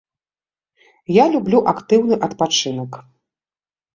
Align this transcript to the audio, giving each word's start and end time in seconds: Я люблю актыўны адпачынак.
Я 1.15 1.25
люблю 1.33 1.59
актыўны 1.73 2.15
адпачынак. 2.27 2.91